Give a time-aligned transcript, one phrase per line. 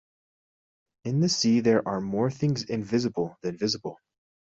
[1.05, 3.99] In the sea there are more things invisible than visible!